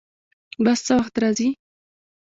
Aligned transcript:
بس 0.63 0.79
څه 0.87 0.93
وخت 0.99 1.15
راځي؟ 1.23 1.49